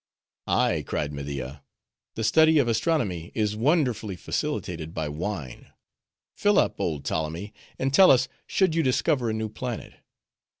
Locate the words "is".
3.35-3.55